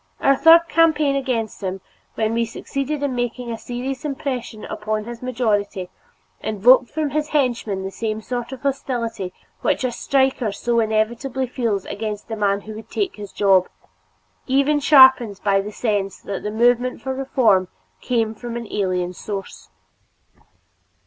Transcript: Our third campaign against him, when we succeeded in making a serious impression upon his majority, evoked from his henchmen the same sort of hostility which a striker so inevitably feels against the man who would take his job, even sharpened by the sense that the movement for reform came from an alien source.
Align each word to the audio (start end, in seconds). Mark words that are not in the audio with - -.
Our 0.19 0.35
third 0.35 0.61
campaign 0.67 1.15
against 1.15 1.61
him, 1.61 1.79
when 2.15 2.33
we 2.33 2.43
succeeded 2.43 3.03
in 3.03 3.13
making 3.13 3.51
a 3.51 3.57
serious 3.59 4.03
impression 4.03 4.65
upon 4.65 5.03
his 5.03 5.21
majority, 5.21 5.91
evoked 6.43 6.89
from 6.89 7.11
his 7.11 7.27
henchmen 7.27 7.83
the 7.83 7.91
same 7.91 8.19
sort 8.19 8.51
of 8.51 8.61
hostility 8.63 9.31
which 9.61 9.83
a 9.83 9.91
striker 9.91 10.51
so 10.51 10.79
inevitably 10.79 11.45
feels 11.45 11.85
against 11.85 12.29
the 12.29 12.35
man 12.35 12.61
who 12.61 12.73
would 12.73 12.89
take 12.89 13.17
his 13.17 13.31
job, 13.31 13.69
even 14.47 14.79
sharpened 14.79 15.39
by 15.43 15.61
the 15.61 15.71
sense 15.71 16.19
that 16.21 16.41
the 16.41 16.49
movement 16.49 16.99
for 16.99 17.13
reform 17.13 17.67
came 18.01 18.33
from 18.33 18.57
an 18.57 18.65
alien 18.71 19.13
source. 19.13 19.69